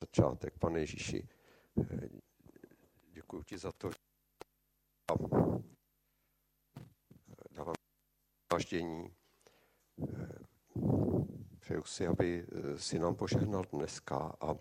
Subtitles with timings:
[0.00, 0.58] začátek.
[0.58, 1.28] Pane Ježíši,
[1.80, 2.08] eh,
[3.12, 3.96] děkuji ti za to, že
[7.50, 7.74] dávám
[8.52, 9.14] váždění.
[10.08, 10.38] Eh,
[11.60, 14.54] přeju si, aby eh, si nám požehnal dneska a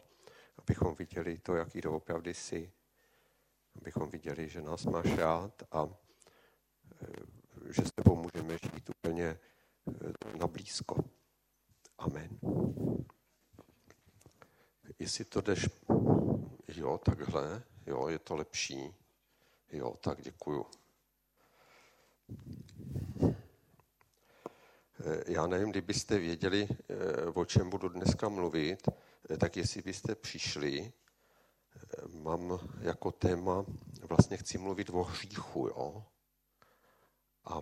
[0.58, 2.72] abychom viděli to, jaký doopravdy jsi,
[3.76, 5.90] abychom viděli, že nás máš rád a
[7.70, 9.40] že s tebou můžeme žít úplně
[10.40, 10.96] na blízko.
[11.98, 12.40] Amen.
[15.00, 15.70] Jestli to jdeš,
[16.68, 18.94] jo, takhle, jo, je to lepší.
[19.72, 20.66] Jo, tak děkuju.
[25.06, 28.88] Eh, já nevím, kdybyste věděli, eh, o čem budu dneska mluvit,
[29.30, 30.94] eh, tak jestli byste přišli,
[32.08, 33.66] mám jako téma,
[34.02, 36.06] vlastně chci mluvit o hříchu, jo.
[37.46, 37.62] A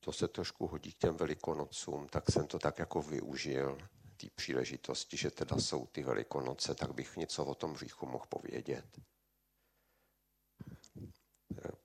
[0.00, 3.78] to se trošku hodí k těm velikonocům, tak jsem to tak jako využil,
[4.22, 9.00] té příležitosti, že teda jsou ty velikonoce, tak bych něco o tom hříchu mohl povědět.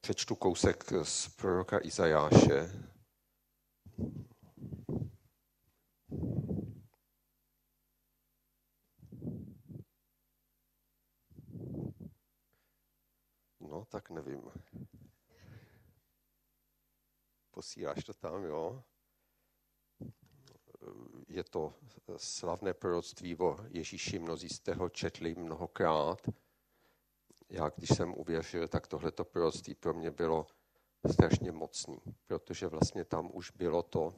[0.02, 2.72] Přečtu kousek z proroka Izajáše.
[13.60, 14.42] No, tak nevím
[17.58, 18.84] posíláš to tam, jo.
[21.38, 21.74] Je to
[22.18, 26.30] slavné proroctví o Ježíši, mnozí jste ho četli mnohokrát.
[27.50, 30.48] Já, když jsem uvěřil, tak tohleto proroctví pro mě bylo
[31.10, 34.14] strašně mocný, protože vlastně tam už bylo to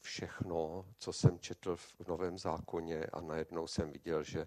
[0.00, 4.46] všechno, co jsem četl v Novém zákoně a najednou jsem viděl, že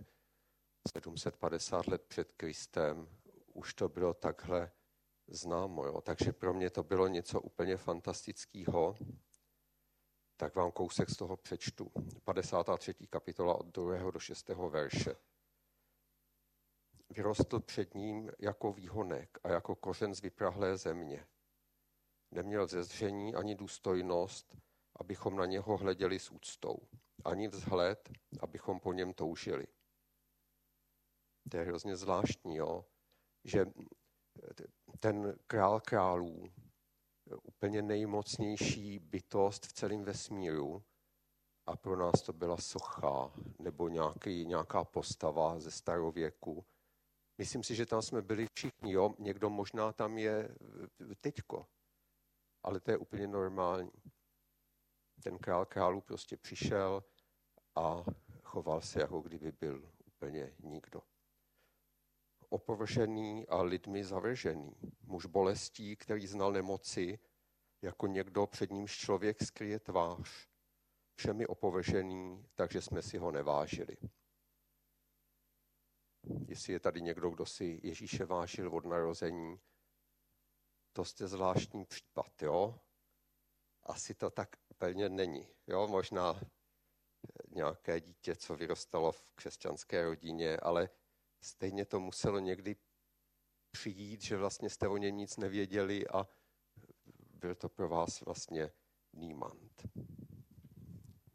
[0.87, 3.07] 750 let před Kristem
[3.53, 4.71] už to bylo takhle
[5.27, 5.85] známo.
[5.85, 6.01] Jo?
[6.01, 8.95] Takže pro mě to bylo něco úplně fantastického.
[10.39, 11.91] Tak vám kousek z toho přečtu.
[12.23, 12.93] 53.
[12.93, 14.11] kapitola od 2.
[14.11, 14.47] do 6.
[14.47, 15.15] verše.
[17.09, 21.27] Vyrostl před ním jako výhonek a jako kořen z vyprahlé země.
[22.31, 24.57] Neměl zezření ani důstojnost,
[24.95, 26.77] abychom na něho hleděli s úctou.
[27.25, 28.09] Ani vzhled,
[28.39, 29.67] abychom po něm toužili.
[31.51, 32.85] To je hrozně zvláštní, jo?
[33.43, 33.65] že
[34.99, 36.51] ten král králů,
[37.43, 40.83] úplně nejmocnější bytost v celém vesmíru
[41.65, 46.65] a pro nás to byla socha nebo nějaký, nějaká postava ze starověku.
[47.37, 49.15] Myslím si, že tam jsme byli všichni, jo?
[49.19, 50.55] někdo možná tam je
[51.21, 51.67] teďko,
[52.63, 53.91] ale to je úplně normální.
[55.23, 57.03] Ten král králů prostě přišel
[57.75, 58.03] a
[58.43, 61.01] choval se, jako kdyby byl úplně nikdo
[62.49, 64.75] opovržený a lidmi zavržený.
[65.01, 67.19] Muž bolestí, který znal nemoci,
[67.81, 70.49] jako někdo před nímž člověk skryje tvář.
[71.15, 73.97] Všemi opovržený, takže jsme si ho nevážili.
[76.47, 79.59] Jestli je tady někdo, kdo si Ježíše vážil od narození,
[80.93, 82.79] to jste zvláštní případ, jo?
[83.83, 85.47] Asi to tak úplně není.
[85.67, 85.87] Jo?
[85.87, 86.41] Možná
[87.47, 90.89] nějaké dítě, co vyrostalo v křesťanské rodině, ale
[91.41, 92.75] stejně to muselo někdy
[93.71, 96.27] přijít, že vlastně jste o něm nic nevěděli a
[97.33, 98.71] byl to pro vás vlastně
[99.13, 99.87] nímant.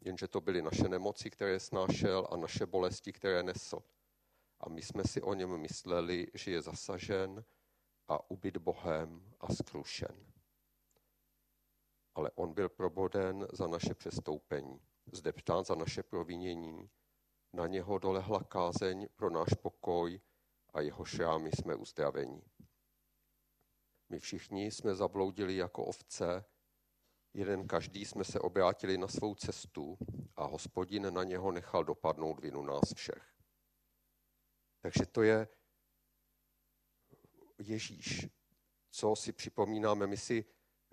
[0.00, 3.82] Jenže to byly naše nemoci, které snášel a naše bolesti, které nesl.
[4.60, 7.44] A my jsme si o něm mysleli, že je zasažen
[8.08, 10.26] a ubyt Bohem a skrušen.
[12.14, 14.80] Ale on byl proboden za naše přestoupení,
[15.12, 16.90] zdeptán za naše provinění,
[17.54, 20.20] na něho dolehla kázeň pro náš pokoj
[20.72, 22.42] a jeho šrámy jsme uzdraveni.
[24.08, 26.44] My všichni jsme zabloudili jako ovce,
[27.34, 29.98] jeden každý jsme se obrátili na svou cestu
[30.36, 33.34] a hospodin na něho nechal dopadnout vinu nás všech.
[34.80, 35.48] Takže to je
[37.58, 38.28] Ježíš,
[38.90, 40.06] co si připomínáme.
[40.06, 40.44] My si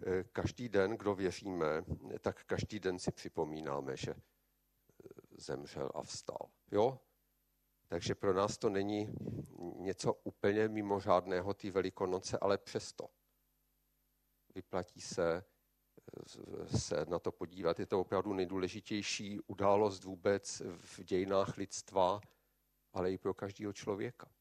[0.05, 1.83] eh, každý den, kdo věříme,
[2.19, 4.15] tak každý den si připomínáme, že
[5.37, 6.49] zemřel a vstal.
[6.71, 6.99] Jo?
[7.87, 9.13] Takže pro nás to není
[9.75, 13.09] něco úplně mimořádného, ty velikonoce, ale přesto
[14.55, 15.43] vyplatí se,
[16.77, 17.79] se na to podívat.
[17.79, 22.21] Je to opravdu nejdůležitější událost vůbec v dějinách lidstva,
[22.93, 24.31] ale i pro každého člověka.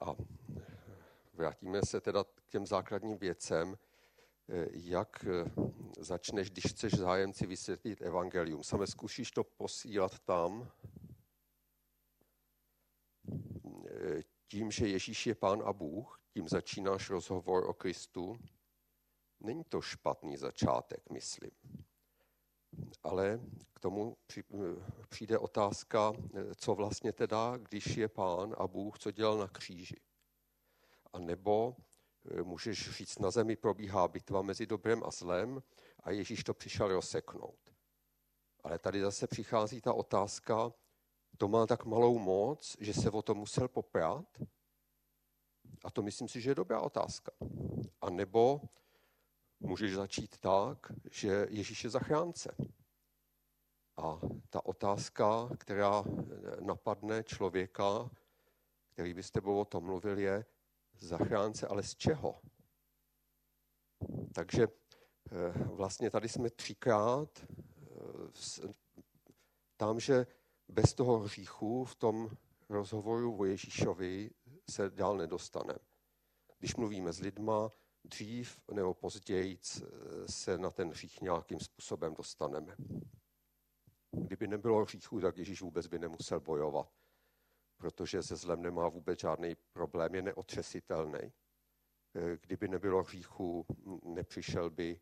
[0.00, 0.14] A
[1.32, 3.78] vrátíme se teda k těm základním věcem.
[4.70, 5.24] Jak
[5.98, 8.62] začneš, když chceš zájemci vysvětlit evangelium.
[8.62, 10.70] Same zkusíš to posílat tam,
[14.48, 18.38] tím, že Ježíš je pán a Bůh, tím začínáš rozhovor o Kristu.
[19.40, 21.50] Není to špatný začátek, myslím.
[23.02, 23.40] Ale
[23.74, 24.16] k tomu
[25.08, 26.12] přijde otázka,
[26.56, 30.00] co vlastně teda, když je pán a Bůh, co dělal na kříži.
[31.12, 31.76] A nebo
[32.42, 35.62] můžeš říct, na zemi probíhá bitva mezi dobrem a zlem
[36.02, 37.58] a Ježíš to přišel rozseknout.
[38.64, 40.72] Ale tady zase přichází ta otázka,
[41.38, 44.26] to má tak malou moc, že se o to musel poprát?
[45.84, 47.32] A to myslím si, že je dobrá otázka.
[48.00, 48.60] A nebo
[49.60, 52.54] můžeš začít tak, že Ježíš je zachránce.
[53.96, 54.20] A
[54.50, 56.04] ta otázka, která
[56.60, 58.10] napadne člověka,
[58.88, 60.44] který by s tebou o tom mluvil, je
[61.00, 62.40] zachránce, ale z čeho?
[64.34, 68.74] Takže eh, vlastně tady jsme třikrát eh,
[69.76, 70.26] tam, že
[70.68, 72.30] bez toho hříchu v tom
[72.68, 74.30] rozhovoru o Ježíšovi
[74.70, 75.78] se dál nedostaneme.
[76.58, 77.72] Když mluvíme s lidma,
[78.04, 79.58] dřív nebo později
[80.26, 82.76] se na ten hřích nějakým způsobem dostaneme.
[84.10, 86.99] Kdyby nebylo hříchu, tak Ježíš vůbec by nemusel bojovat,
[87.80, 91.32] protože se zlem nemá vůbec žádný problém, je neotřesitelný.
[92.40, 93.66] Kdyby nebylo hříchu,
[94.04, 95.00] nepřišel by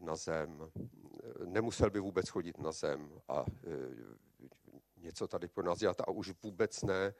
[0.00, 0.70] na zem,
[1.44, 3.44] nemusel by vůbec chodit na zem a
[4.96, 7.14] něco tady pro nás dělat a už vůbec ne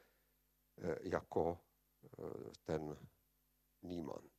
[0.78, 1.58] eh, jako
[2.04, 2.96] eh, ten
[3.82, 4.32] nímant.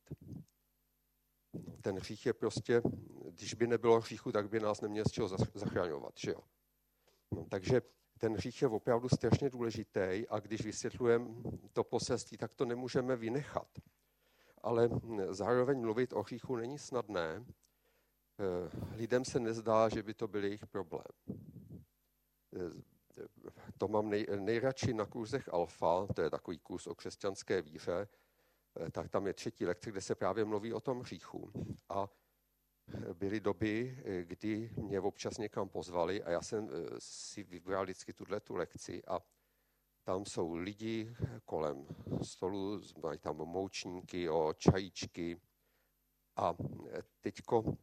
[1.52, 2.82] No, ten hřích je prostě,
[3.30, 6.40] když by nebylo hříchu, tak by nás neměl z čeho zachraňovat, že jo?
[7.34, 7.82] No, takže
[8.18, 11.28] ten hřích je opravdu strašně důležitý a když vysvětlujeme
[11.72, 13.68] to poselství, tak to nemůžeme vynechat.
[14.62, 14.90] Ale
[15.30, 17.44] zároveň mluvit o hříchu není snadné.
[18.38, 21.04] Eh, lidem se nezdá, že by to byl jejich problém
[23.78, 28.08] to mám nej, nejradši na kurzech Alfa, to je takový kurz o křesťanské víře,
[28.80, 31.50] eh, tak tam je třetí lekce, kde se právě mluví o tom hříchu.
[31.88, 32.08] A
[33.12, 38.12] byly doby, eh, kdy mě občas někam pozvali a já jsem eh, si vybral vždycky
[38.12, 39.20] tuhle tu lekci a
[40.04, 41.86] tam jsou lidi kolem
[42.22, 45.40] stolu, mají tam moučníky, o čajíčky
[46.36, 46.54] a
[47.20, 47.76] teďko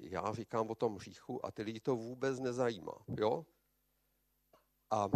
[0.00, 3.04] já říkám o tom hříchu a ty lidi to vůbec nezajímá.
[3.18, 3.46] Jo?
[4.90, 5.08] A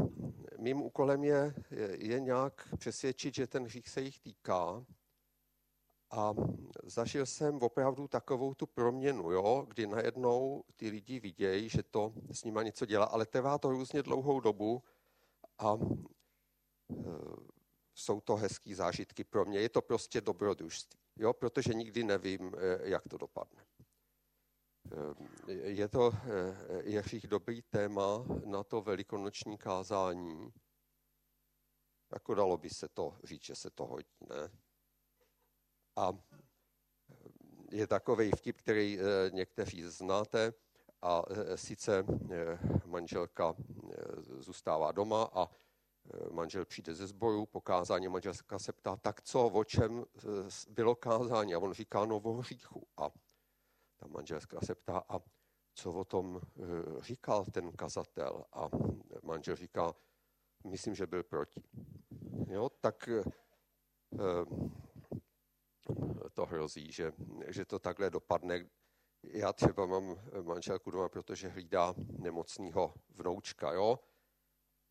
[0.59, 1.55] mým úkolem je,
[1.99, 4.87] je nějak přesvědčit, že ten hřích se jich týká.
[6.11, 6.35] A
[6.83, 12.45] zažil jsem opravdu takovou tu proměnu, jo, kdy najednou ty lidi vidějí, že to s
[12.45, 14.83] nima něco dělá, ale trvá to různě dlouhou dobu
[15.59, 16.97] a e,
[17.95, 19.61] jsou to hezký zážitky pro mě.
[19.61, 23.65] Je to prostě dobrodružství, jo, protože nikdy nevím, e, jak to dopadne.
[24.93, 30.53] Eh, je to eh, Ježíš dobrý téma na to velikonoční kázání.
[32.13, 34.51] Jako dalo by se to říct, že se to hodí, ne?
[35.99, 36.13] A
[37.71, 40.53] je takový vtip, který eh, někteří znáte,
[41.03, 41.23] a
[41.55, 42.05] sice
[42.87, 43.55] manželka
[44.39, 45.49] zůstává doma a
[46.31, 50.05] manžel přijde ze sboru, po kázání manželka se ptá, tak co, o čem
[50.69, 51.55] bylo kázání?
[51.55, 52.87] A on říká, no o hříchu.
[52.97, 53.11] A
[53.97, 55.19] ta manželská se ptá, a
[55.75, 56.61] co o tom eh,
[57.01, 58.45] říkal ten kazatel?
[58.53, 58.69] A
[59.23, 59.95] manžel říká,
[60.65, 61.63] myslím, že byl proti.
[62.49, 63.23] Jo, tak eh,
[66.39, 67.13] to hrozí, že,
[67.49, 68.67] že to takhle dopadne.
[69.23, 73.99] Já třeba mám manželku doma, protože hlídá nemocného vnoučka, jo?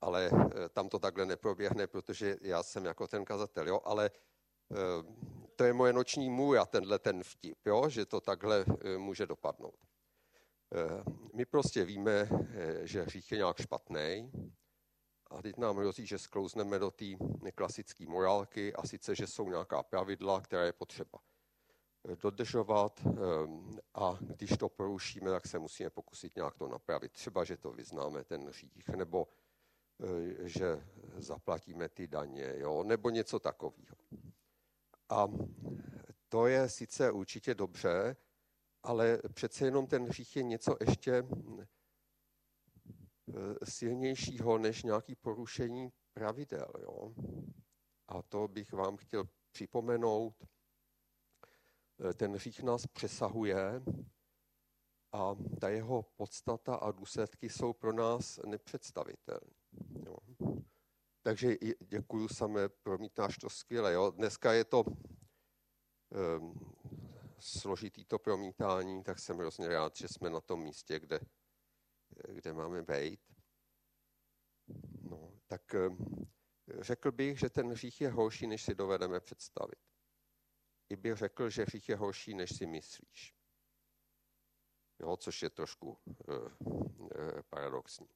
[0.02, 3.82] ale eh, tam to takhle neproběhne, protože já jsem jako ten kazatel, jo?
[3.84, 4.12] ale
[5.56, 7.90] to je moje noční můj a tenhle ten vtip, jo?
[7.90, 9.80] že to takhle e, může dopadnout.
[11.34, 12.30] My prostě víme,
[12.84, 14.32] že hřích je nějak špatný
[15.32, 17.06] a teď nám hrozí, že sklouzneme do té
[17.56, 21.20] klasické morálky a sice, že jsou nějaká pravidla, která je potřeba
[22.16, 23.08] dodržovat
[23.94, 27.12] a když to porušíme, tak se musíme pokusit nějak to napravit.
[27.12, 29.28] Třeba, že to vyznáme, ten hřích, nebo
[30.40, 30.84] že
[31.18, 32.84] zaplatíme ty daně, jo?
[32.84, 33.96] nebo něco takového.
[35.10, 35.28] A
[36.30, 38.16] to je sice určitě dobře,
[38.84, 41.26] ale přece jenom ten hřích je něco ještě eh,
[43.64, 46.74] silnějšího než nějaký porušení pravidel.
[46.82, 47.14] Jo?
[48.08, 50.36] A to bych vám chtěl připomenout.
[52.00, 53.82] Eh, ten hřích nás přesahuje
[55.12, 59.54] a ta jeho podstata a důsledky jsou pro nás nepředstavitelné.
[61.22, 63.94] Takže děkuji samé, promítáš to skvěle.
[63.94, 64.12] Jo?
[64.12, 66.76] Dneska je to um,
[67.40, 71.20] složitý to promítání, tak jsem hrozně rád, že jsme na tom místě, kde,
[72.30, 73.20] kde máme být.
[75.02, 76.28] No, tak um,
[76.80, 79.80] řekl bych, že ten hřích je horší, než si dovedeme představit.
[80.90, 83.36] I bych řekl, že hřích je horší, než si myslíš.
[85.00, 88.08] jo, což je trošku e, e, paradoxní.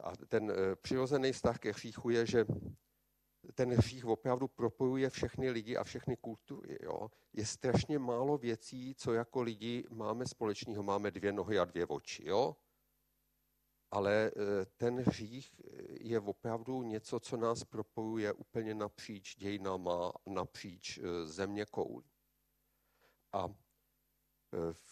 [0.00, 2.44] A ten e, přirozený vztah ke hříchu je, že
[3.54, 6.78] ten hřích opravdu propojuje všechny lidi a všechny kultury.
[6.82, 7.10] Jo?
[7.32, 10.82] Je strašně málo věcí, co jako lidi máme společného.
[10.82, 12.28] Máme dvě nohy a dvě oči.
[12.28, 12.56] Jo?
[13.90, 14.30] Ale e,
[14.76, 15.60] ten hřích
[16.00, 22.10] je opravdu něco, co nás propojuje úplně napříč dějinama, napříč e, země koulí.
[23.32, 23.48] A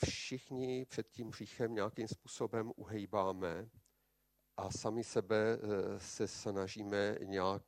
[0.05, 3.71] všichni před tím hříchem nějakým způsobem uhejbáme
[4.57, 5.59] a sami sebe
[5.99, 7.63] se snažíme nějak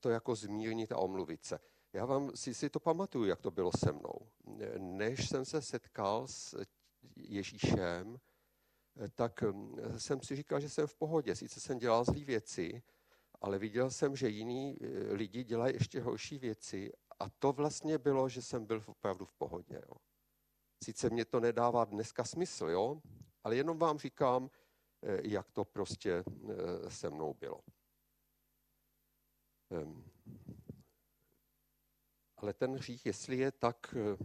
[0.00, 1.58] to jako zmírnit a omluvit se.
[1.92, 4.30] Já vám si, si to pamatuju, jak to bylo se mnou.
[4.78, 6.56] Než jsem se setkal s
[7.16, 8.20] Ježíšem,
[9.14, 11.36] tak hm, jsem si říkal, že jsem v pohodě.
[11.36, 12.82] Sice jsem dělal zlé věci,
[13.40, 18.28] ale viděl jsem, že jiní eh, lidi dělají ještě horší věci a to vlastně bylo,
[18.28, 19.82] že jsem byl opravdu v pohodě.
[19.88, 19.94] Jo.
[20.84, 23.02] Sice mě to nedává dneska smysl, jo,
[23.44, 24.50] ale jenom vám říkám,
[25.02, 27.60] eh, jak to prostě eh, se mnou bylo.
[29.70, 30.04] Ehm,
[32.36, 34.16] ale ten hřích, jestli je tak Eh,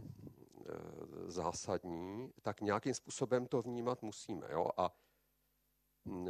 [1.27, 4.47] zásadní, tak nějakým způsobem to vnímat musíme.
[4.51, 4.69] Jo?
[4.77, 4.95] A
[6.05, 6.27] mm,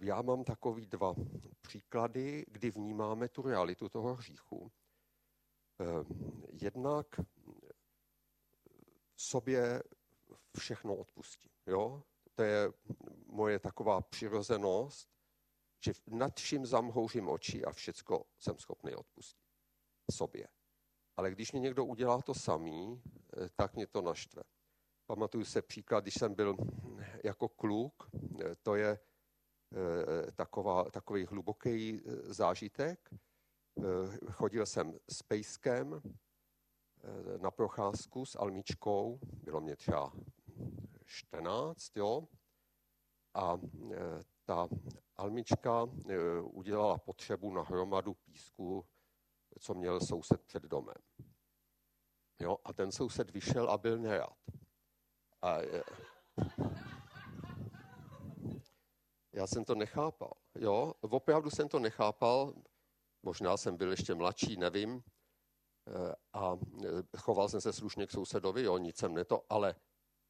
[0.00, 1.14] já mám takový dva
[1.60, 4.72] příklady, kdy vnímáme tu realitu toho hříchu.
[5.80, 5.84] Eh,
[6.52, 7.06] jednak
[9.16, 9.82] sobě
[10.58, 11.50] všechno odpustím.
[11.66, 12.02] Jo?
[12.34, 12.72] To je
[13.26, 15.08] moje taková přirozenost,
[15.84, 19.50] že nad vším zamhouřím oči a všecko jsem schopný odpustit
[20.10, 20.48] sobě.
[21.16, 23.02] Ale když mě někdo udělá to samý,
[23.36, 24.42] eh, tak mě to naštve.
[25.06, 26.56] Pamatuju se příklad, když jsem byl
[27.24, 28.10] jako kluk,
[28.44, 28.98] eh, to je
[29.72, 33.10] eh, taková, takový hluboký zážitek.
[34.30, 36.02] Chodil jsem s pejskem
[37.40, 40.12] na procházku s Almičkou, bylo mě třeba
[41.04, 42.28] 14, jo,
[43.34, 43.58] a
[44.44, 44.68] ta
[45.16, 45.88] Almička
[46.42, 48.84] udělala potřebu na hromadu písku
[49.58, 50.96] co měl soused před domem.
[52.38, 54.36] Jo, a ten soused vyšel a byl nerad.
[55.42, 55.84] A je...
[59.32, 60.32] já jsem to nechápal.
[60.54, 62.54] Jo, opravdu jsem to nechápal.
[63.22, 65.02] Možná jsem byl ještě mladší, nevím.
[65.88, 69.74] Eh, a eh, choval jsem se slušně k sousedovi, jo, nic jsem neto, ale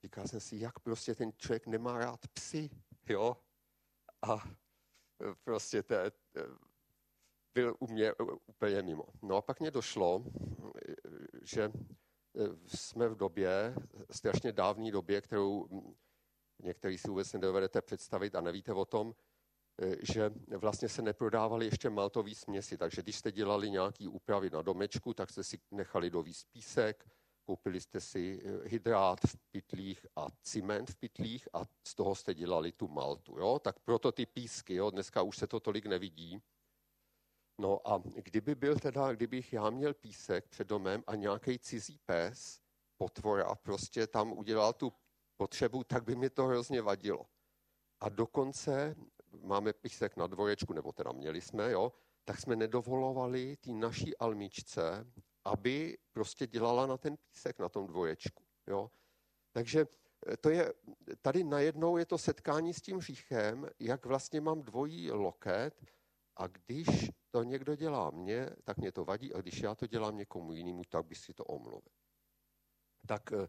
[0.02, 2.70] říkal jsem si, jak prostě ten člověk nemá rád psy,
[3.08, 3.36] jo.
[4.22, 4.36] A
[5.22, 5.94] eh, prostě to,
[7.54, 8.12] byl u mě
[8.46, 9.04] úplně mimo.
[9.22, 10.24] No a pak mě došlo,
[11.42, 11.70] že e,
[12.66, 13.74] jsme v době,
[14.10, 15.68] strašně dávné době, kterou
[16.62, 19.14] některý si vůbec nedovedete představit a nevíte o tom,
[19.82, 24.62] e, že vlastně se neprodávaly ještě maltový směsi, takže když jste dělali nějaký úpravy na
[24.62, 27.08] domečku, tak jste si nechali dovíst písek,
[27.44, 32.34] koupili jste si e, hydrát v pytlích a cement v pytlích a z toho jste
[32.34, 33.38] dělali tu maltu.
[33.38, 33.58] Jo?
[33.58, 34.90] Tak proto ty písky, jo?
[34.90, 36.42] dneska už se to tolik nevidí,
[37.60, 42.60] No a kdyby byl teda, kdybych já měl písek před domem a nějaký cizí pes,
[42.96, 44.92] potvora, prostě tam udělal tu
[45.36, 47.26] potřebu, tak by mi to hrozně vadilo.
[48.00, 48.96] A dokonce
[49.42, 51.92] máme písek na dvorečku, nebo teda měli jsme, jo,
[52.24, 55.06] tak jsme nedovolovali té naší almičce,
[55.44, 58.44] aby prostě dělala na ten písek na tom dvorečku.
[58.66, 58.90] Jo.
[59.52, 59.86] Takže
[60.26, 60.72] eh, to je,
[61.22, 65.84] tady najednou je to setkání s tím hříchem, jak vlastně mám dvojí loket
[66.36, 70.16] a když to někdo dělá mně, tak mě to vadí, a když já to dělám
[70.16, 71.92] někomu jinému, tak by si to omluvil.
[73.06, 73.48] Tak eh,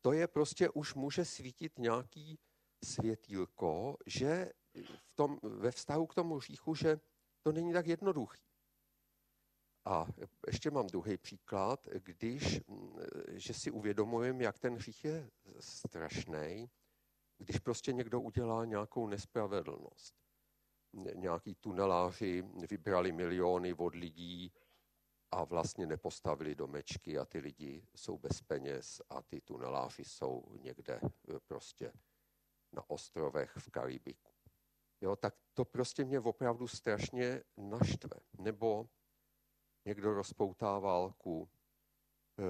[0.00, 2.38] to je prostě, už může svítit nějaký
[2.84, 4.52] světílko, že
[4.94, 7.00] v tom, ve vztahu k tomu říchu, že
[7.42, 8.42] to není tak jednoduchý.
[9.84, 10.06] A
[10.46, 16.70] ještě mám druhý příklad, když, mm, že si uvědomujeme, jak ten hřích je strašný,
[17.38, 20.21] když prostě někdo udělá nějakou nespravedlnost
[21.14, 24.52] nějaký tuneláři vybrali miliony od lidí
[25.30, 31.00] a vlastně nepostavili domečky a ty lidi jsou bez peněz a ty tuneláři jsou někde
[31.04, 31.92] eh, prostě
[32.72, 34.32] na ostrovech v Karibiku.
[35.00, 38.16] Jo, tak to prostě mě opravdu strašně naštve.
[38.38, 38.88] Nebo
[39.84, 41.48] někdo rozpoutá válku,
[42.38, 42.42] eh,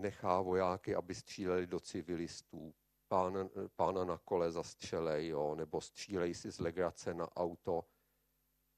[0.00, 2.74] nechá vojáky, aby stříleli do civilistů,
[3.08, 7.84] pána, pána na kole zastřelej, jo, nebo střílej si z legrace na auto,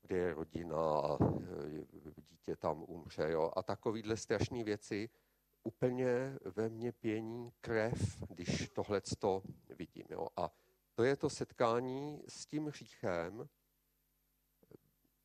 [0.02, 3.30] kde je rodina a e, dítě tam umře.
[3.30, 3.52] Jo.
[3.56, 5.10] A takovýhle strašné věci
[5.62, 10.06] úplně ve mně pění krev, když tohle to vidím.
[10.10, 10.28] Jo.
[10.36, 10.50] A
[10.94, 13.48] to je to setkání s tím hříchem,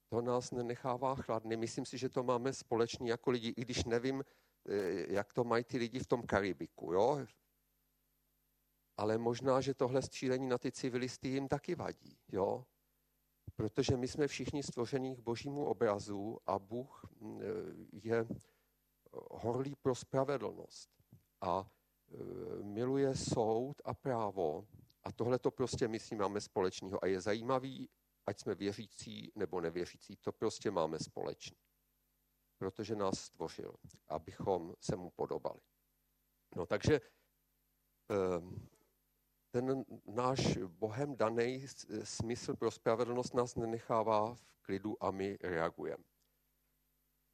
[0.10, 1.58] to nás nenechává chladný.
[1.58, 4.24] Myslím si, že to máme společný jako lidi, i když nevím,
[4.70, 6.94] e, jak to mají ty lidi v tom Karibiku.
[6.94, 7.26] Jo?
[8.98, 12.66] Ale možná, že tohle střílení na ty civilisty jim taky vadí, jo?
[13.56, 17.42] Protože my jsme všichni stvoření k božímu obrazu a Bůh mm,
[17.92, 18.28] je
[19.32, 20.90] horlý pro spravedlnost
[21.42, 21.72] a
[22.12, 24.68] e, miluje soud a právo
[25.04, 27.90] a tohle to prostě my s ním máme společného a je zajímavý,
[28.26, 31.58] ať jsme věřící nebo nevěřící, to prostě máme společný.
[32.58, 33.76] Protože nás stvořil,
[34.08, 35.60] abychom se mu podobali.
[36.56, 37.02] No takže
[39.54, 41.66] ten náš Bohem daný
[42.04, 46.04] smysl pro spravedlnost nás nenechává v klidu a my reagujeme.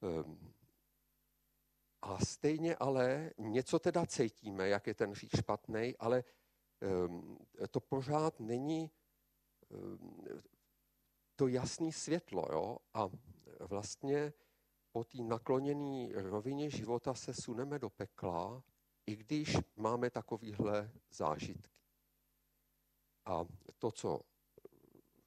[0.04, 0.54] Ehm,
[2.02, 6.24] a stejně ale něco teda cítíme, jak je ten hřích špatný, ale
[6.82, 7.38] ehm,
[7.72, 8.92] to pořád není
[11.36, 12.46] to jasné světlo.
[12.52, 12.78] Jo?
[12.94, 13.10] A
[13.60, 14.34] vlastně
[14.92, 18.64] po té nakloněné rovině života se suneme do pekla,
[19.06, 21.79] i když máme takovýhle zážitky.
[23.30, 23.46] A
[23.78, 24.22] to, co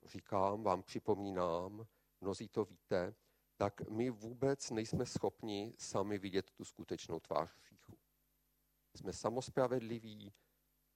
[0.05, 1.87] říkám, vám připomínám,
[2.21, 3.15] mnozí to víte,
[3.57, 7.99] tak my vůbec nejsme schopni sami vidět tu skutečnou tvář hříchu.
[8.97, 10.33] Jsme samospravedliví,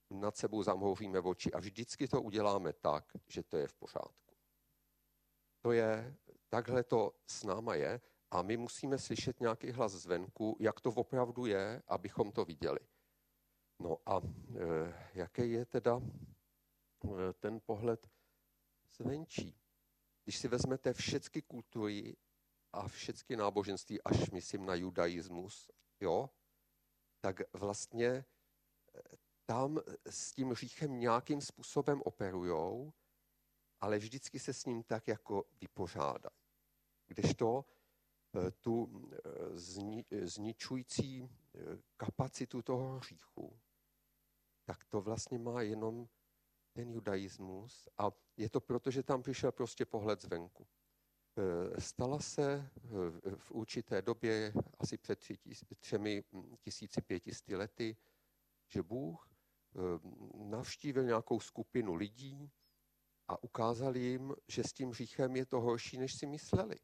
[0.09, 4.35] nad sebou zamhouříme oči a vždycky to uděláme tak, že to je v pořádku.
[5.61, 6.17] To je,
[6.49, 11.45] takhle to s náma je a my musíme slyšet nějaký hlas zvenku, jak to opravdu
[11.45, 12.79] je, abychom to viděli.
[13.79, 16.01] No a e, jaký je teda
[17.39, 18.09] ten pohled
[18.91, 19.61] zvenčí?
[20.23, 22.17] Když si vezmete všechny kultury
[22.73, 26.29] a všechny náboženství, až myslím na judaismus, jo,
[27.19, 28.25] tak vlastně e,
[29.45, 32.93] tam s tím říchem nějakým způsobem operujou,
[33.81, 36.37] ale vždycky se s ním tak jako vypořádají.
[37.07, 37.65] Kdežto
[38.37, 39.19] Eh, tu eh,
[39.57, 41.59] zni, zničující eh,
[41.97, 43.59] kapacitu toho hříchu,
[44.65, 46.07] tak to vlastně má jenom
[46.77, 50.67] ten judaismus a je to proto, že tam přišel prostě pohled zvenku.
[51.79, 52.69] Stala se
[53.37, 55.19] v určité době, asi před
[55.79, 56.23] třemi
[56.59, 57.97] tisíci pětisty lety,
[58.67, 59.29] že Bůh
[60.35, 62.51] navštívil nějakou skupinu lidí
[63.27, 66.79] a ukázal jim, že s tím hříchem je to horší, než si mysleli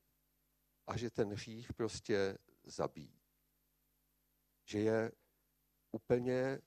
[0.88, 3.22] a že ten hřích prostě zabíjí.
[4.66, 5.12] Že je
[5.92, 6.62] úplně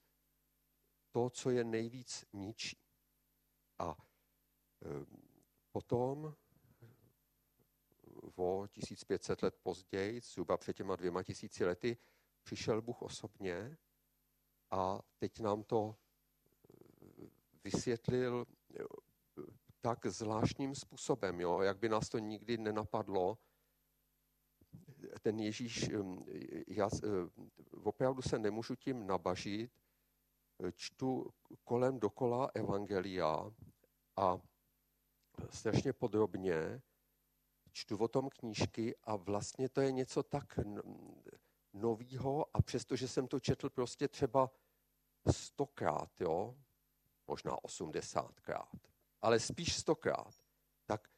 [1.11, 2.86] to, co je nejvíc ničí.
[3.79, 3.97] A
[5.73, 6.35] potom
[8.37, 11.97] o 1500 let později, zhruba před těma dvěma tisíci lety,
[12.43, 13.79] přišel Bůh osobně
[14.71, 15.97] a teď nám to
[17.65, 18.47] vysvětlil
[19.81, 21.61] tak zvláštním způsobem, jo?
[21.61, 23.39] jak by nás to nikdy nenapadlo,
[25.23, 25.91] ten Ježíš,
[26.67, 26.89] já
[27.83, 29.71] opravdu se nemůžu tím nabažit,
[30.75, 31.31] čtu
[31.65, 33.51] kolem dokola evangelia
[34.17, 34.39] a
[35.51, 36.83] strašně podrobně
[37.73, 40.59] čtu o tom knížky a vlastně to je něco tak
[41.73, 44.51] novýho a přestože jsem to četl prostě třeba
[45.31, 46.57] stokrát, jo,
[47.27, 48.77] možná osmdesátkrát,
[49.23, 50.35] ale spíš stokrát,
[50.87, 51.09] tak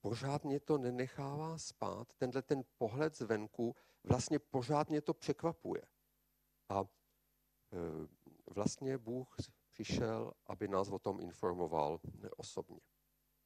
[0.00, 5.82] pořád mě to nenechává spát, tenhle ten pohled zvenku vlastně pořád mě to překvapuje.
[6.68, 6.86] A e,
[8.54, 9.36] vlastně Bůh
[9.76, 12.00] přišel, aby nás o tom informoval
[12.36, 12.80] osobně.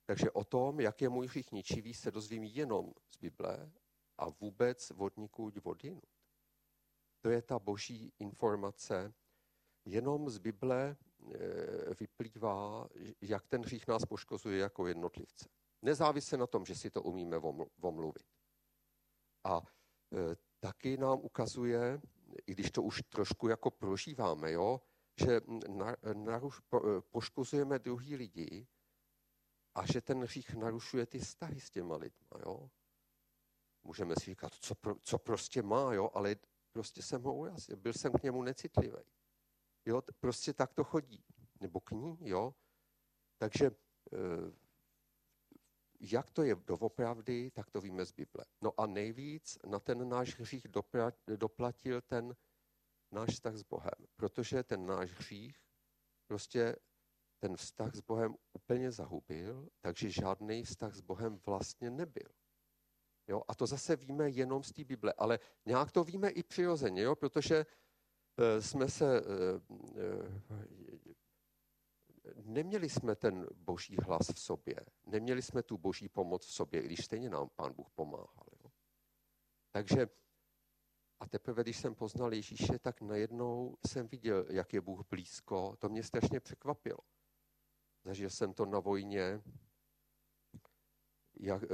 [0.07, 3.73] Takže o tom, jak je můj hřích ničivý, se dozvím jenom z Bible
[4.19, 6.03] a vůbec vodníků vodinu.
[7.21, 9.15] To je ta boží informace.
[9.85, 10.97] Jenom z Bible e,
[11.95, 12.89] vyplývá,
[13.21, 15.49] jak ten hřích nás poškozuje jako jednotlivce.
[15.83, 17.37] Nezávisle na tom, že si to umíme
[17.81, 18.27] omluvit.
[19.45, 22.01] A e, taky nám ukazuje,
[22.47, 24.81] i když to už trošku jako prožíváme, jo,
[25.25, 28.67] že na, naruš, po, e, poškozujeme druhý lidi
[29.75, 32.41] a že ten hřích narušuje ty vztahy s těma lidma.
[32.47, 32.71] Jo.
[33.83, 36.37] Můžeme si říkat, co, pro, co prostě má, jo, ale
[36.73, 39.05] prostě jsem ho urazil, byl jsem k němu necitlivý.
[39.87, 41.25] Jo, prostě tak to chodí.
[41.61, 42.55] Nebo k ní, jo.
[43.39, 43.71] Takže e,
[46.01, 48.45] jak to je doopravdy, tak to víme z Bible.
[48.61, 50.67] No a nejvíc na ten náš hřích
[51.37, 52.37] doplatil ten
[53.13, 55.59] náš vztah s Bohem, protože ten náš hřích
[56.27, 56.77] prostě
[57.39, 62.31] ten vztah s Bohem úplně zahubil, takže žádný vztah s Bohem vlastně nebyl.
[63.29, 63.43] Jo?
[63.49, 67.17] A to zase víme jenom z té Bible, ale nějak to víme i přirozeně, jo?
[67.17, 67.67] protože
[68.39, 69.23] eh, jsme se eh,
[69.99, 71.15] eh,
[72.35, 76.87] neměli jsme ten boží hlas v sobě, neměli jsme tu boží pomoc v sobě, i
[76.87, 78.47] když stejně nám pán Bůh pomáhal.
[78.65, 78.71] Jo?
[79.71, 80.07] Takže
[81.21, 85.77] A teprve, když jsem poznal Ježíše, tak najednou jsem viděl, jak je Bůh blízko.
[85.79, 86.99] To mě strašně překvapilo.
[88.05, 89.43] Zažil jsem to na vojně,
[91.41, 91.67] jak, eh,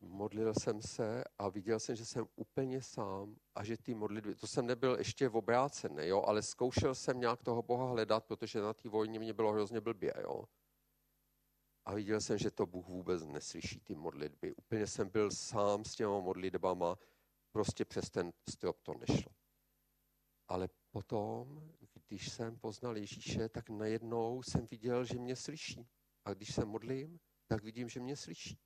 [0.00, 4.46] modlil jsem se a viděl jsem, že jsem úplně sám a že ty modlitby, to
[4.46, 8.88] jsem nebyl ještě obrácený, jo, ale zkoušel jsem nějak toho Boha hledat, protože na té
[8.88, 10.44] vojně mě bylo hrozně blbě, jo.
[11.84, 14.54] A viděl jsem, že to Bůh vůbec neslyší, ty modlitby.
[14.54, 16.98] Úplně jsem byl sám s těma modlitbama,
[17.56, 19.32] prostě přes ten strop to nešlo.
[20.48, 21.72] Ale potom,
[22.08, 25.88] když jsem poznal Ježíše, tak najednou jsem viděl, že mě slyší.
[26.24, 28.58] A když se modlím, tak vidím, že mě slyší.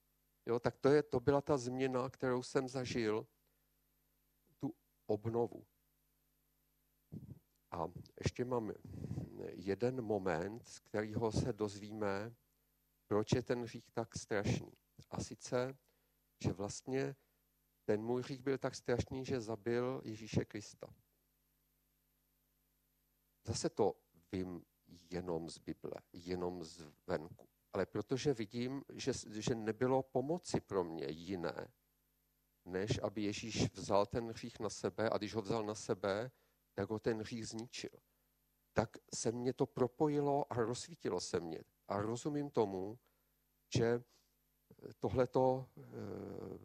[0.46, 3.26] Jo, tak to, je, to byla ta změna, kterou jsem zažil,
[4.58, 4.74] tu
[5.06, 5.66] obnovu.
[7.70, 7.86] A
[8.20, 8.72] ještě mám
[9.52, 12.34] jeden moment, z kterého se dozvíme,
[13.06, 14.72] proč je ten hřích tak strašný.
[15.10, 15.78] A sice,
[16.44, 17.16] že vlastně
[17.90, 20.94] ten můj hřích byl tak strašný, že zabil Ježíše Krista.
[23.46, 23.94] Zase to
[24.32, 24.64] vím
[25.10, 27.48] jenom z Bible, jenom z venku.
[27.72, 31.72] Ale protože vidím, že, že nebylo pomoci pro mě jiné,
[32.64, 36.30] než aby Ježíš vzal ten hřích na sebe a když ho vzal na sebe,
[36.74, 38.00] tak ho ten hřích zničil.
[38.72, 41.64] Tak se mě to propojilo a rozsvítilo se mě.
[41.88, 42.98] A rozumím tomu,
[43.76, 44.02] že
[44.98, 45.82] tohle to eh,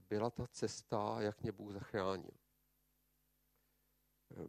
[0.10, 2.32] byla ta cesta, jak mě Bůh zachránil.
[4.32, 4.47] Eh,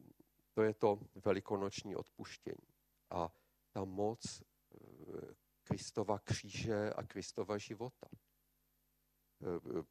[0.55, 2.69] to je to velikonoční odpuštění.
[3.11, 3.33] A
[3.73, 8.09] ta moc eh, Kristova kříže a Kristova života.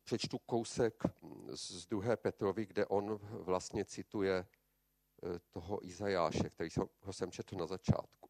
[0.04, 1.04] Přečtu kousek
[1.50, 4.48] z druhé Petrovi, kde on vlastně cituje
[5.52, 6.70] toho Izajáše, který
[7.12, 8.25] jsem četl na začátku.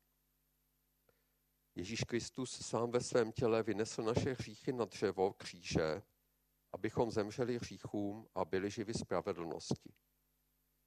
[1.77, 6.01] Ježíš Kristus sám ve svém těle vynesl naše hříchy na dřevo kříže,
[6.71, 9.93] abychom zemřeli hříchům a byli živi spravedlnosti.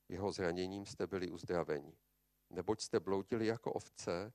[0.08, 1.98] Jeho zraněním jste byli uzdraveni.
[2.50, 4.32] Neboť jste bloudili jako ovce,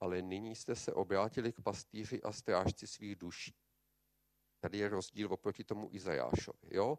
[0.00, 3.54] ale nyní jste se obrátili k pastýři a strážci svých duší.
[4.60, 6.68] Tady je rozdíl oproti tomu Izajášovi.
[6.76, 6.98] Jo?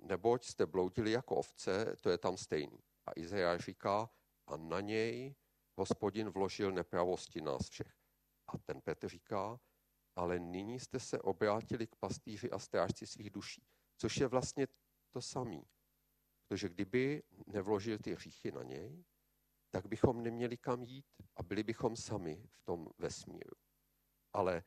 [0.00, 2.78] Neboť jste bloudili jako ovce, to je tam stejný.
[3.06, 4.10] A Izajáš říká,
[4.46, 5.34] a na něj
[5.76, 7.94] hospodin vložil nepravosti nás všech.
[8.46, 9.60] A ten Petr říká,
[10.16, 13.66] ale nyní jste se obrátili k pastýři a strážci svých duší.
[13.96, 14.66] Což je vlastně
[15.12, 15.60] to samé.
[16.48, 19.04] Protože kdyby nevložil ty hříchy na něj,
[19.70, 21.06] tak bychom neměli kam jít
[21.36, 23.56] a byli bychom sami v tom vesmíru.
[24.32, 24.64] Ale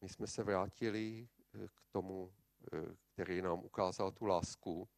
[0.00, 2.34] my jsme se vrátili eh, k tomu,
[2.72, 4.88] eh, který nám ukázal tu lásku.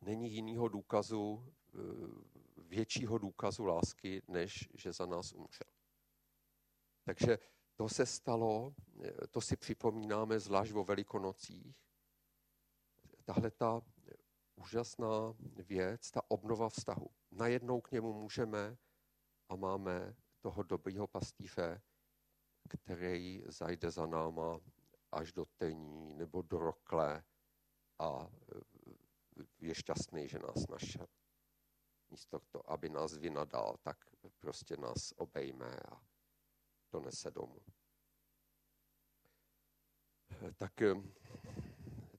[0.00, 2.37] Není jiného důkazu eh,
[2.68, 5.72] většího důkazu lásky, než že za nás umřel.
[7.04, 7.38] Takže
[7.74, 8.74] to se stalo,
[9.30, 11.76] to si připomínáme zvlášť o velikonocích.
[13.24, 13.80] Tahle ta
[14.54, 17.10] úžasná věc, ta obnova vztahu.
[17.30, 18.76] Najednou k němu můžeme
[19.48, 21.82] a máme toho dobrýho pastýře,
[22.68, 24.60] který zajde za náma
[25.12, 27.24] až do tení nebo do rokle
[27.98, 28.30] a
[29.60, 31.06] je šťastný, že nás našel
[32.10, 33.96] místo to, aby nás vynadal, tak
[34.40, 36.02] prostě nás obejme a
[36.92, 37.60] donese domů.
[40.56, 40.94] Tak eh,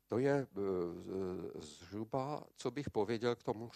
[0.08, 3.71] to je eh, zhruba, co bych pověděl k tomu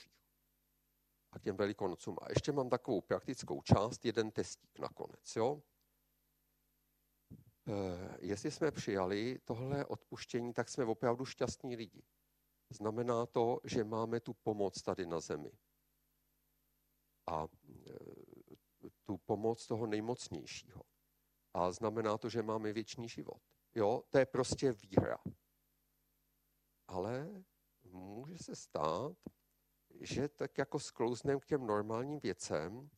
[1.31, 2.17] a k těm velikonocům.
[2.21, 5.35] A ještě mám takovou praktickou část, jeden testík nakonec.
[5.35, 5.61] Jo?
[7.67, 12.03] Eh, jestli jsme přijali tohle odpuštění, tak jsme opravdu šťastní lidi.
[12.69, 15.51] Znamená to, že máme tu pomoc tady na zemi
[17.27, 17.93] a e,
[19.03, 20.81] tu pomoc toho nejmocnějšího.
[21.53, 23.41] A znamená to, že máme věčný život.
[23.75, 25.17] Jo, to je prostě výhra.
[26.87, 27.43] Ale
[27.83, 29.17] může se stát,
[30.01, 32.89] že tak jako sklouznem k těm normálním věcem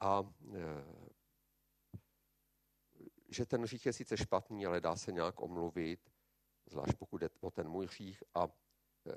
[0.00, 0.22] a
[0.54, 1.08] e,
[3.28, 6.10] že ten hřích je sice špatný, ale dá se nějak omluvit,
[6.66, 8.22] zvlášť pokud je o ten můj hřích.
[8.34, 8.48] A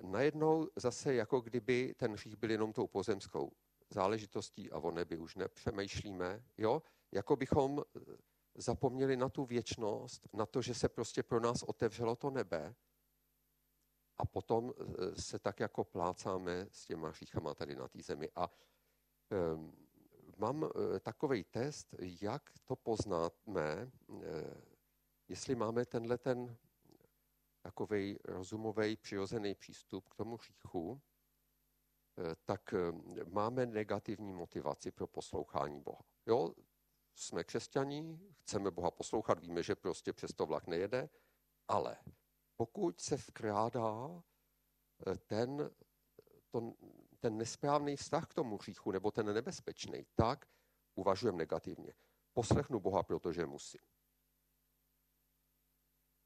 [0.01, 3.51] najednou zase jako kdyby ten hřích byl jenom tou pozemskou
[3.89, 6.81] záležitostí a o nebi už nepřemýšlíme, jo?
[7.11, 7.99] jako bychom eh,
[8.55, 12.75] zapomněli na tu věčnost, na to, že se prostě pro nás otevřelo to nebe
[14.17, 18.29] a potom eh, se tak jako plácáme s těma hříchama tady na té zemi.
[18.35, 18.49] A
[19.53, 19.81] um,
[20.37, 23.91] mám uh, takový test, jak to poznáme,
[25.27, 26.57] jestli máme tenhle ten
[27.61, 31.01] takový rozumový, přirozený přístup k tomu hříchu,
[32.17, 36.01] Eh, tak eh, máme negativní motivaci pro poslouchání Boha.
[36.25, 36.53] Jo,
[37.15, 41.09] jsme křesťaní, chceme Boha poslouchat, víme, že prostě přes to vlak nejede,
[41.67, 41.97] ale
[42.55, 44.23] pokud se vkrádá
[45.07, 45.69] eh, ten
[46.49, 46.73] to,
[47.19, 50.45] ten nesprávný vztah k tomu hříchu, nebo ten nebezpečný, tak
[50.95, 51.93] uvažujeme negativně.
[52.33, 53.81] Poslechnu Boha, protože musím.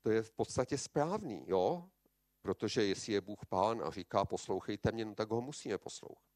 [0.05, 1.89] To je v podstatě správný, jo?
[2.41, 6.29] Protože jestli je Bůh pán a říká poslouchejte mě, no tak ho musíme poslouchat.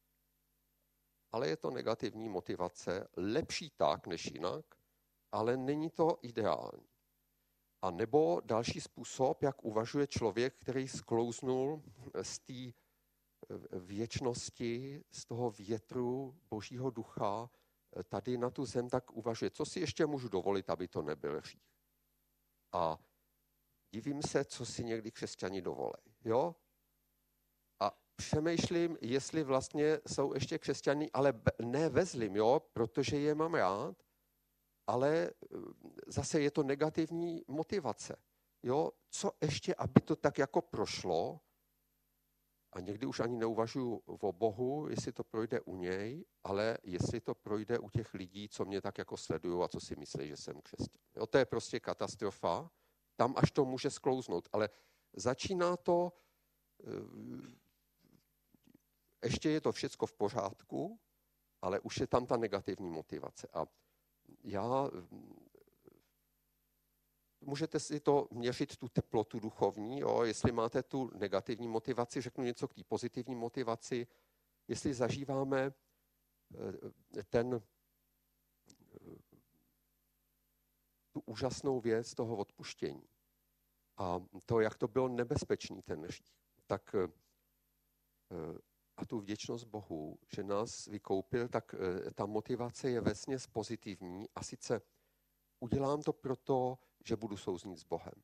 [1.32, 4.64] Ale je to negativní motivace, lepší tak než jinak,
[5.32, 6.88] ale není to ideální.
[7.82, 11.82] A nebo další způsob, jak uvažuje člověk, který sklouznul
[12.22, 12.72] z té eh,
[13.78, 17.50] věčnosti, z toho větru božího ducha
[17.96, 21.38] eh, tady na tu zem, tak uvažuje, co si ještě můžu dovolit, aby to nebyl
[21.38, 21.70] hřích.
[22.72, 22.98] A
[23.92, 25.92] divím se, co si někdy křesťani dovolí.
[26.24, 26.56] Jo?
[27.80, 32.60] A přemýšlím, jestli vlastně jsou ještě křesťani, ale ne ve zlým, jo?
[32.72, 33.96] protože je mám rád,
[34.86, 35.56] ale eh,
[36.06, 38.16] zase je to negativní motivace.
[38.62, 38.90] Jo?
[39.10, 41.40] Co ještě, aby to tak jako prošlo,
[42.72, 47.34] a někdy už ani neuvažuji o Bohu, jestli to projde u něj, ale jestli to
[47.34, 50.60] projde u těch lidí, co mě tak jako sledují a co si myslí, že jsem
[50.60, 51.02] křesťan.
[51.16, 52.70] Jo, to je prostě katastrofa.
[53.20, 54.48] Tam až to může sklouznout.
[54.52, 54.70] Ale
[55.12, 56.12] začíná to,
[56.84, 56.90] eh,
[59.24, 61.00] ještě je to všecko v pořádku,
[61.62, 63.48] ale už je tam ta negativní motivace.
[63.52, 63.66] A
[64.44, 64.90] já,
[67.40, 70.22] můžete si to měřit, tu teplotu duchovní, jo?
[70.22, 74.06] jestli máte tu negativní motivaci, řeknu něco k té pozitivní motivaci,
[74.68, 75.72] jestli zažíváme
[77.18, 79.29] eh, ten, eh,
[81.10, 83.08] tu úžasnou věc toho odpuštění
[84.00, 86.32] a to, jak to bylo nebezpečný ten hřích,
[86.66, 87.08] tak eh,
[88.96, 94.42] a tu vděčnost Bohu, že nás vykoupil, tak eh, ta motivace je vesně pozitivní a
[94.42, 94.82] sice
[95.60, 98.22] udělám to proto, že budu souznit s Bohem.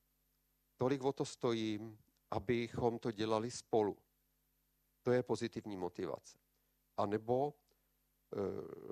[0.77, 1.99] Tolik o to stojím,
[2.31, 3.99] abychom to dělali spolu.
[5.03, 6.39] To je pozitivní motivace.
[6.97, 7.57] A nebo e,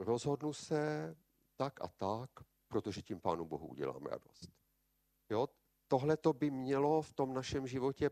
[0.04, 1.16] rozhodnu se
[1.56, 2.30] tak a tak,
[2.74, 4.50] protože tím Pánu Bohu udělám radost.
[5.30, 5.48] Jo?
[5.88, 8.10] Tohle to by mělo v tom našem životě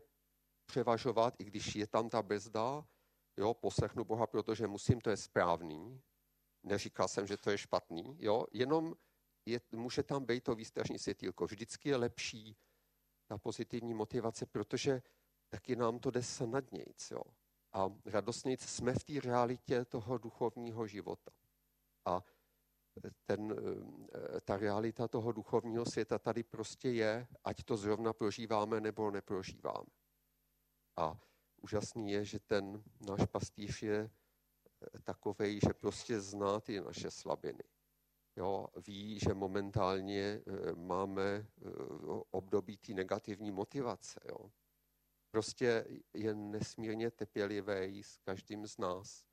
[0.65, 2.87] převažovat, i když je tam ta bezda,
[3.37, 6.01] jo, poslechnu Boha, protože musím, to je správný.
[6.63, 8.95] Neříkal jsem, že to je špatný, jo, jenom
[9.45, 11.45] je, může tam být to výstražní světýlko.
[11.45, 12.57] Vždycky je lepší
[13.27, 15.01] ta pozitivní motivace, protože
[15.49, 17.13] taky nám to jde snadnějc.
[17.73, 21.31] A radostnějc jsme v té realitě toho duchovního života.
[22.05, 22.23] A
[23.25, 23.55] ten,
[24.45, 29.89] ta realita toho duchovního světa tady prostě je, ať to zrovna prožíváme nebo neprožíváme.
[30.97, 31.19] A
[31.61, 37.63] úžasný je, že ten náš pastýř je eh, takovej, že prostě zná ty naše slabiny.
[38.35, 41.69] Jo, ví, že momentálně eh, máme eh,
[42.31, 44.19] období té negativní motivace.
[44.29, 44.51] Jo.
[45.31, 49.25] Prostě je nesmírně trpělivý s každým z nás.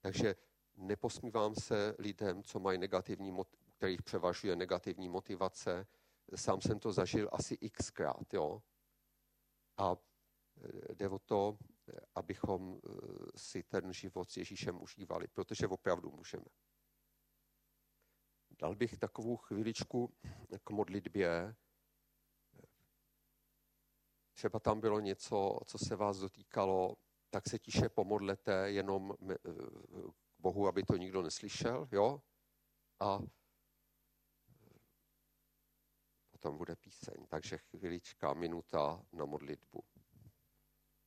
[0.00, 0.36] Takže
[0.76, 3.36] neposmívám se lidem, co mají negativní,
[3.76, 5.86] kterých převažuje negativní motivace.
[6.34, 8.34] Sám jsem to zažil asi xkrát.
[8.34, 8.62] Jo.
[9.76, 9.96] A
[10.94, 11.58] jde o to,
[12.14, 12.90] abychom eh,
[13.36, 16.44] si ten život s Ježíšem užívali, protože opravdu můžeme.
[18.58, 20.14] Dal bych takovou chviličku
[20.64, 21.54] k modlitbě.
[24.32, 26.96] Třeba tam bylo něco, co se vás dotýkalo,
[27.30, 29.14] tak se tiše pomodlete jenom
[30.46, 32.22] Bohu, aby to nikdo neslyšel, jo?
[33.00, 33.18] A
[36.30, 37.26] potom bude píseň.
[37.28, 39.82] Takže chvilička, minuta na modlitbu.